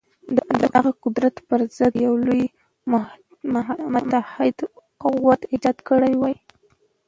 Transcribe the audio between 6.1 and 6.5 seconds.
وای.